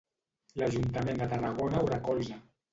L'Ajuntament 0.61 1.21
de 1.25 1.29
Tarragona 1.35 1.85
ho 1.85 1.93
recolza. 1.95 2.43